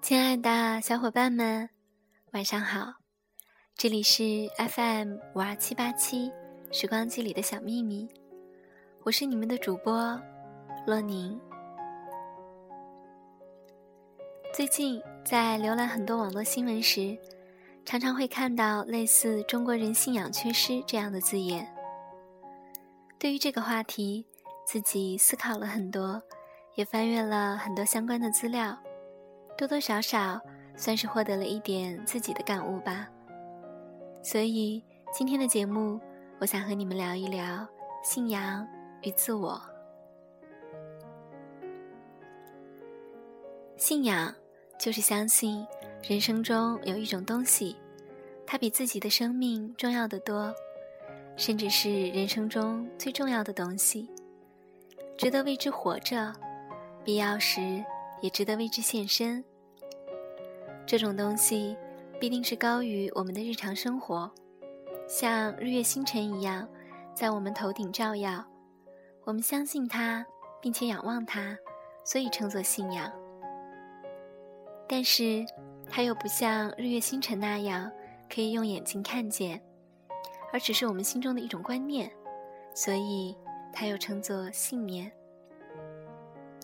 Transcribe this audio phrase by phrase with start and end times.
[0.00, 1.70] 亲爱的小伙伴们，
[2.32, 2.94] 晚上好！
[3.74, 4.22] 这里是
[4.58, 6.30] FM 五二七八七
[6.70, 8.08] 时光机里的小秘密，
[9.04, 10.20] 我是你们的主播
[10.86, 11.40] 洛宁。
[14.52, 17.16] 最近在浏览很多网络新闻时，
[17.84, 21.66] 常常会看到类似“中国人信仰缺失”这样的字眼。
[23.18, 24.24] 对于这个话题，
[24.66, 26.22] 自己思考了很多，
[26.74, 28.76] 也翻阅了很多相关的资料。
[29.58, 30.40] 多多少少
[30.74, 33.08] 算是获得了一点自己的感悟吧。
[34.22, 36.00] 所以今天的节目，
[36.38, 37.66] 我想和你们聊一聊
[38.02, 38.66] 信仰
[39.02, 39.60] 与自我。
[43.76, 44.34] 信仰
[44.78, 45.66] 就是相信
[46.02, 47.76] 人生中有一种东西，
[48.52, 50.54] 它比自己的生命重要的多，
[51.36, 54.10] 甚至是人生中最重要的东西，
[55.16, 56.30] 值得为之活着，
[57.02, 57.82] 必要时
[58.20, 59.42] 也值得为之献身。
[60.84, 61.74] 这种东西
[62.20, 64.30] 必定是高于我们的日常生活，
[65.08, 66.68] 像日月星辰一样，
[67.14, 68.44] 在我们头顶照耀。
[69.24, 70.26] 我们相信它，
[70.60, 71.56] 并且仰望它，
[72.04, 73.10] 所以称作信仰。
[74.86, 75.42] 但是，
[75.88, 77.90] 它又不像日月星辰那样
[78.32, 79.60] 可以用眼睛看见，
[80.52, 82.10] 而只是我们心中的一种观念，
[82.74, 83.36] 所以
[83.72, 85.10] 它又称作信念。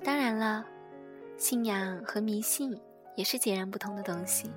[0.02, 0.64] 当然了，
[1.36, 2.80] 信仰和迷信。
[3.16, 4.48] 也是截然不同的东西。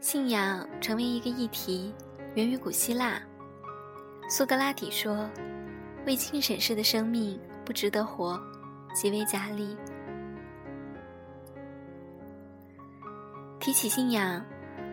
[0.00, 1.94] 信仰成为一个议题，
[2.34, 3.18] 源于古希腊。
[4.28, 5.26] 苏格拉底说
[6.04, 8.38] ：“未经审视的生命不值得活，
[8.94, 9.78] 即为假理。”
[13.66, 14.40] 提起信仰，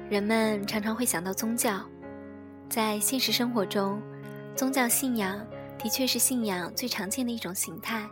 [0.10, 1.80] 人们常常会想到宗教。
[2.68, 4.02] 在现实生活中，
[4.56, 5.46] 宗教信仰
[5.78, 8.09] 的确是信仰最常见的一种形态。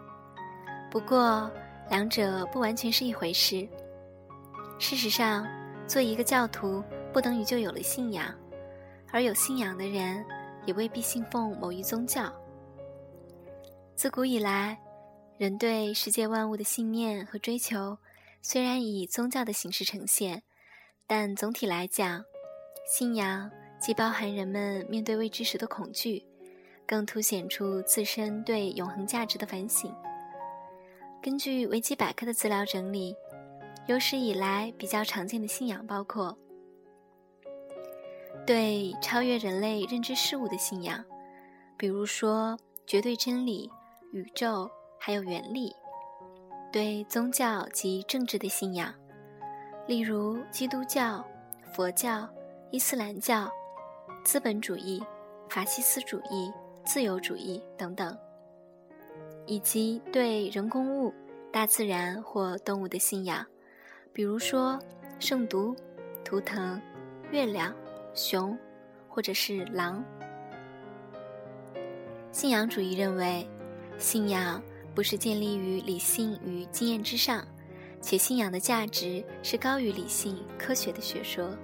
[0.91, 1.49] 不过，
[1.89, 3.67] 两者不完全是一回事。
[4.77, 5.47] 事实上，
[5.87, 8.31] 做一个教徒不等于就有了信仰，
[9.11, 10.23] 而有信仰的人
[10.67, 12.31] 也未必信奉某一宗教。
[13.95, 14.79] 自古以来，
[15.39, 17.97] 人对世界万物的信念和追求，
[18.43, 20.43] 虽然以宗教的形式呈现，
[21.13, 22.23] 但总体来讲，
[22.85, 23.51] 信仰
[23.81, 26.25] 既包含人们面对未知时的恐惧，
[26.87, 29.93] 更凸显出自身对永恒价值的反省。
[31.21, 33.13] 根据维基百科的资料整理，
[33.87, 36.33] 有史以来比较常见的信仰包括：
[38.47, 41.03] 对超越人类认知事物的信仰，
[41.75, 42.57] 比如说
[42.87, 43.69] 绝对真理、
[44.13, 45.75] 宇宙，还有原力；
[46.71, 48.95] 对宗教及政治的信仰，
[49.87, 51.25] 例如基督教、
[51.73, 52.29] 佛教、
[52.69, 53.51] 伊斯兰教、
[54.23, 55.03] 资本主义、
[55.49, 56.51] 法西斯主义、
[56.85, 58.17] 自由主义等等。
[59.47, 61.13] 以及对人工物、
[61.51, 63.45] 大自然或动物的信仰，
[64.13, 64.79] 比如说
[65.19, 65.75] 圣毒、
[66.23, 66.79] 图腾、
[67.31, 67.75] 月亮、
[68.13, 68.57] 熊，
[69.09, 70.01] 或者是狼。
[72.31, 73.45] 信仰主义认为，
[73.97, 74.61] 信仰
[74.95, 77.45] 不是建立于理性与经验之上，
[78.01, 81.55] 且信仰的价值是高于理性科学的学说。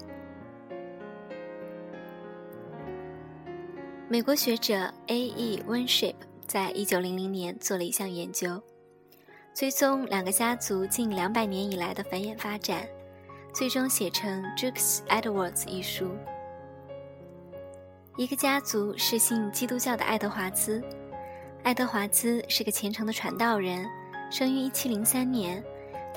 [4.08, 5.62] 美国学者 A.E.
[5.68, 6.16] Winship。
[6.48, 8.64] 在一九零零年做了一项研究，
[9.54, 12.88] 追踪两个家族近两百年以来的繁衍发展，
[13.54, 16.10] 最终写成《Jukes Edwards》一书。
[18.16, 20.82] 一个家族是信基督教的爱德华兹，
[21.64, 23.86] 爱德华兹是个虔诚的传道人，
[24.32, 25.62] 生于一七零三年，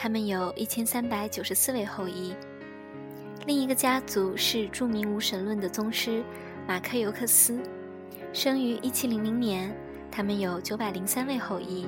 [0.03, 2.35] 他们有一千三百九十四位后裔。
[3.45, 6.25] 另一个家族是著名无神论的宗师
[6.67, 7.61] 马克尤克斯，
[8.33, 9.71] 生于一七零零年。
[10.11, 11.87] 他们有九百零三位后裔。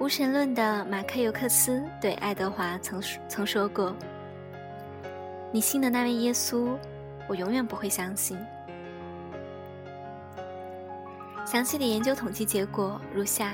[0.00, 3.94] 无神论的马克尤克斯对爱德华曾曾说过
[5.54, 6.76] ：“你信的那位耶稣，
[7.28, 8.36] 我永远不会相信。”
[11.46, 13.52] 详细的研究统计结果如下：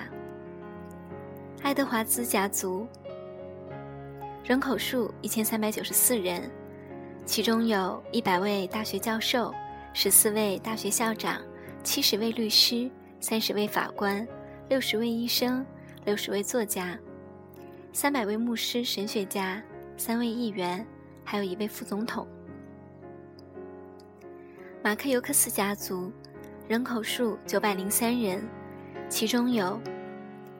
[1.62, 2.88] 爱德华兹家族
[4.48, 6.50] 人口数一千三百九十四人，
[7.26, 9.52] 其中有一百位大学教授，
[9.92, 11.42] 十四位大学校长，
[11.82, 12.90] 七十位律师。
[13.20, 14.26] 三十位法官，
[14.70, 15.66] 六十位医生，
[16.06, 16.98] 六十位作家，
[17.92, 19.62] 三百位牧师、神学家，
[19.98, 20.86] 三位议员，
[21.22, 22.26] 还有一位副总统。
[24.82, 26.10] 马克尤克斯家族
[26.66, 28.42] 人口数九百零三人，
[29.10, 29.78] 其中有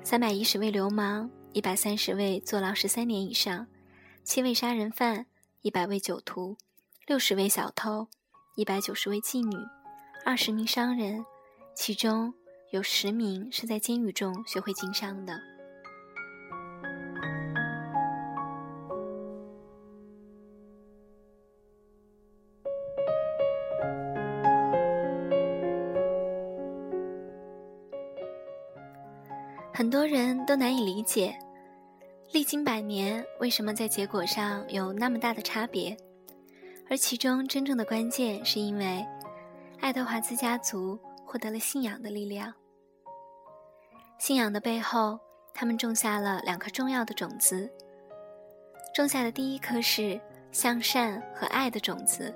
[0.02, 3.66] 三百一十位流氓，一百三十位坐牢十三年以上，
[4.28, 5.24] 七位杀人犯，
[5.62, 6.58] 一百位酒徒，
[7.06, 8.08] 六十位小偷，
[8.56, 9.56] 一百九十位妓女，
[10.22, 11.24] 二十名商人，
[11.74, 12.34] 其中
[12.70, 15.40] 有十名是在监狱中学会经商的。
[29.72, 31.34] 很多人都难以理解，
[32.30, 35.96] 历经百年，为什么在结果上有那么大的差别？
[36.90, 39.04] 而其中真正的关键，是因为
[39.80, 42.52] 爱德华兹家族获得了信仰的力量。
[44.18, 45.18] 信仰的背后，
[45.54, 47.70] 他们种下了两颗重要的种子。
[48.94, 50.20] 种下的第一颗是
[50.52, 52.34] 向善和爱的种子，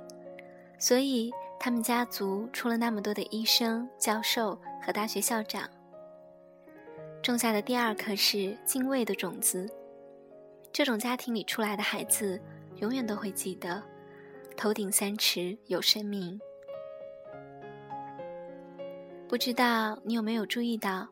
[0.79, 1.31] 所以
[1.61, 5.69] 他们家族出了那么多的医生、教授和大学校长。
[7.23, 9.71] 种下的第二颗是敬畏的种子。
[10.73, 12.41] 这种家庭里出来的孩子，
[12.77, 13.83] 永远都会记得，
[14.57, 16.41] 头顶三尺有神明。
[19.29, 21.07] 不知道你有没有注意到，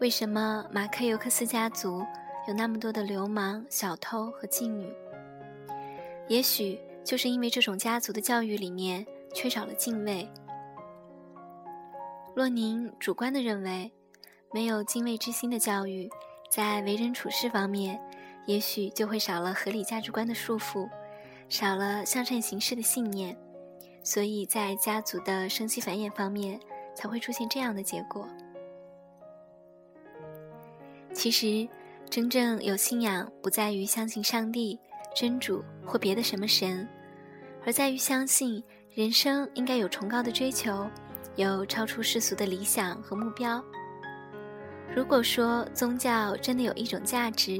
[0.00, 2.04] 为什么马克尤克斯家族
[2.46, 4.92] 有那么多的流氓、小偷和妓女？
[6.28, 10.28] 也许就是因为这种家族的教育里面缺少了敬畏。
[12.34, 13.90] 洛宁主观的认为。
[14.54, 16.10] 没有敬畏之心的教育，
[16.50, 17.98] 在为人处事方面，
[18.46, 20.88] 也许就会少了合理价值观的束缚，
[21.48, 23.36] 少了向善行事的信念，
[24.02, 26.58] 所以在家族的生息繁衍方面，
[26.94, 28.28] 才会出现这样的结果。
[31.14, 31.68] 其实，
[32.10, 34.78] 真正有信仰，不在于相信上帝、
[35.14, 36.88] 真主或别的什么神，
[37.64, 40.90] 而在于相信人生应该有崇高的追求，
[41.36, 43.62] 有超出世俗的理想和目标。
[44.94, 47.58] 如果说宗教真的有一种价值，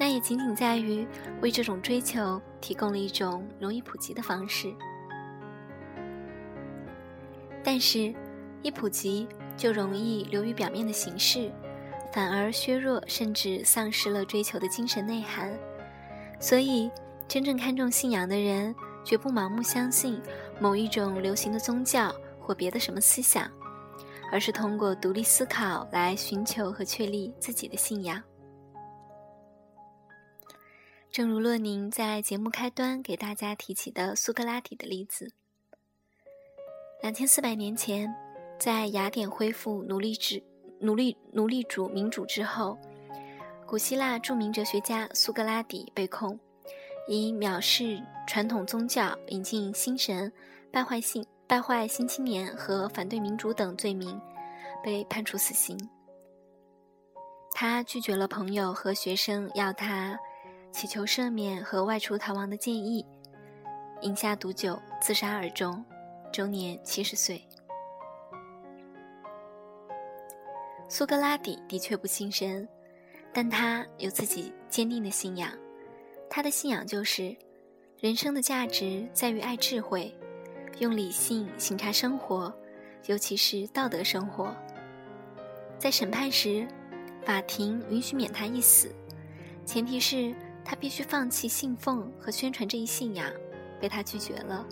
[0.00, 1.06] 那也仅仅在于
[1.42, 4.74] 为这种追求提供了一种容易普及的方式。
[7.62, 8.14] 但是，
[8.62, 11.52] 一普及就容易流于表面的形式，
[12.14, 15.52] 反而削弱甚至丧失了追求的精神内涵。
[16.40, 16.90] 所以，
[17.28, 18.74] 真正看重信仰的人，
[19.04, 20.18] 绝不盲目相信
[20.58, 22.10] 某一种流行的宗教
[22.40, 23.46] 或别的什么思想。
[24.32, 28.22] 而是通过独立思考来寻求和确立自己的信仰。
[31.10, 35.32] 正如洛宁在节目开端给大家提起的苏格拉底的例子：
[37.02, 38.14] 两千四百年前，
[38.60, 40.40] 在雅典恢复奴隶制、
[40.78, 42.78] 奴隶奴隶主民主之后，
[43.66, 46.38] 古希腊著名哲学家苏格拉底被控
[47.08, 50.32] 以藐视传统宗教、引进新神、
[50.72, 51.26] 败坏性。
[51.48, 54.20] 败坏新青年和反对民主等罪名，
[54.84, 55.76] 被判处死刑。
[57.50, 60.16] 他拒绝了朋友和学生要他
[60.72, 63.04] 祈求赦免和外出逃亡的建议，
[64.02, 65.84] 饮下毒酒自杀而终，
[66.32, 67.42] 终年七十岁。
[70.88, 72.68] 苏格拉底的确不信神，
[73.32, 75.52] 但他有自己坚定的信仰。
[76.28, 77.36] 他的信仰就是，
[77.98, 80.14] 人生的价值在于爱智慧。
[80.78, 82.50] 用理性省察生活，
[83.06, 84.54] 尤其是道德生活。
[85.78, 86.66] 在审判时，
[87.22, 88.90] 法庭允许免他一死，
[89.66, 90.34] 前提是
[90.70, 93.28] 他必须放弃信奉和宣传这一信仰，
[93.80, 94.64] 被他拒绝了。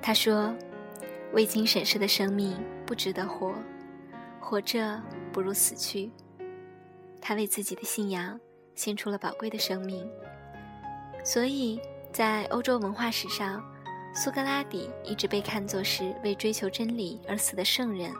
[0.00, 0.54] 他说
[1.34, 2.56] ：“未经审视的生命
[2.86, 3.52] 不值得活，
[4.38, 6.08] 活着不如死去。”
[7.20, 8.38] 他为自己的信仰
[8.76, 10.08] 献出了宝贵的生命，
[11.24, 11.80] 所以
[12.12, 13.60] 在欧洲文化史上。
[14.14, 18.12] 苏格拉底一直被看作是为追求真理而死的圣人。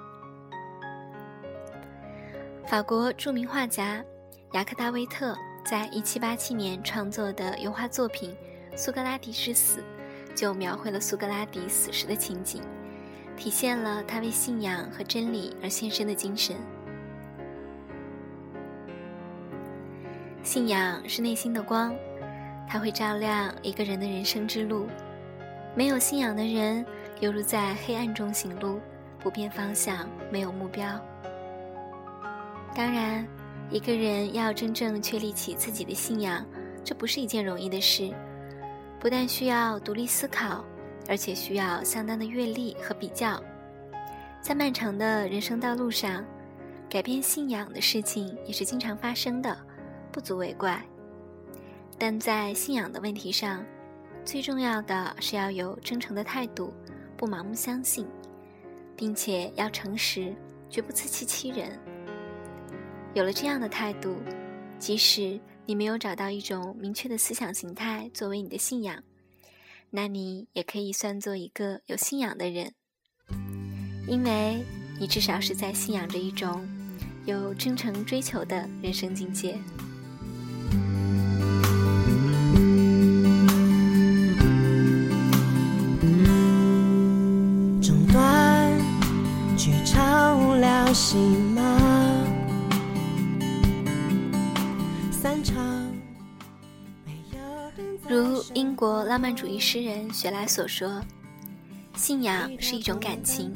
[2.66, 4.04] 法国著名画家
[4.54, 8.36] 雅克·大卫特在1787年创作的油画作品
[8.76, 9.80] 《苏格拉底之死》，
[10.34, 12.60] 就描绘了苏格拉底死时的情景，
[13.34, 16.56] 体现了他为信仰和真理而献身的精神。
[20.42, 21.94] 信仰是内心的光，
[22.68, 24.86] 它会照亮一个人的人生之路。
[25.74, 26.84] 没有信仰的人，
[27.20, 28.78] 犹如在黑暗中行路，
[29.18, 30.86] 不变方向，没有目标。
[32.76, 33.26] 当然，
[33.70, 36.46] 一个人要真正确立起自己的信仰，
[36.84, 38.12] 这不是一件容易的事，
[39.00, 40.64] 不但需要独立思考，
[41.08, 43.42] 而且需要相当的阅历和比较。
[44.40, 46.24] 在漫长的人生道路上，
[46.88, 49.56] 改变信仰的事情也是经常发生的，
[50.12, 50.80] 不足为怪。
[51.98, 53.64] 但在信仰的问题上，
[54.24, 56.72] 最重要的是要有真诚的态度，
[57.16, 58.06] 不盲目相信，
[58.94, 60.34] 并且要诚实，
[60.68, 61.76] 绝不自欺欺人。
[63.14, 64.16] 有了这样的态度，
[64.76, 69.04] 即使你没有找到一种明确的思想形态作为你的信仰，
[69.90, 72.74] 那你也可以算作一个有信仰的人，
[74.08, 74.64] 因为
[74.98, 76.68] 你至少是在信仰着一种
[77.24, 79.56] 有真诚追求的人生境界。
[99.14, 101.00] 浪漫主义诗人雪莱所说
[101.94, 103.54] ：“信仰是一种感情，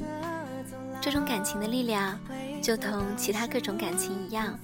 [1.00, 2.16] 这种感情的力量
[2.62, 4.56] 就同其他各种感情一样，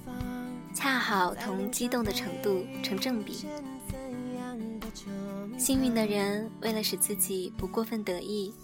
[0.72, 3.44] 恰好同激动的程度成正比。
[5.58, 8.54] 幸运的人为了使自己不过分得意，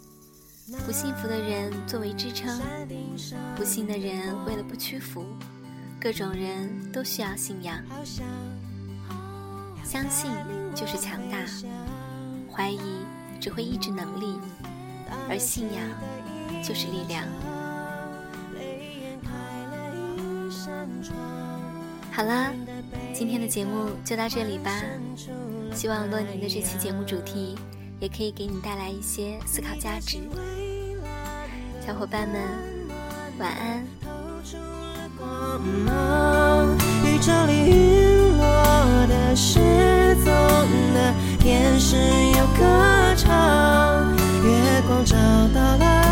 [0.86, 2.60] 不幸福的人作为支撑，
[3.56, 5.26] 不幸的人为了不屈服，
[6.00, 7.82] 各种人都需要信仰。”
[9.82, 10.30] 相信
[10.76, 11.38] 就是强大，
[12.60, 12.78] 怀疑
[13.40, 14.38] 只会抑制能力，
[15.30, 15.82] 而信仰
[16.62, 17.24] 就是力量。
[22.12, 22.52] 好了，
[23.14, 24.78] 今天的节目就到这里吧。
[25.72, 27.56] 希望洛宁的这期节目主题
[27.98, 30.18] 也可以给你带来一些思考价值。
[31.80, 32.42] 小伙伴们，
[33.38, 33.82] 晚安。
[34.44, 34.58] 失
[35.16, 35.26] 踪
[39.08, 39.34] 的，
[40.10, 40.32] 失踪
[40.92, 44.12] 的天使又歌唱，
[44.42, 45.16] 月光找
[45.54, 46.09] 到了。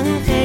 [0.00, 0.39] ángel.